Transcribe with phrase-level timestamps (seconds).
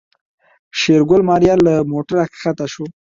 [0.79, 2.85] شېرګل ماريا له موټره کښته کړه.